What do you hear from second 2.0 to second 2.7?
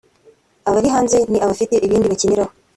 bakiniraho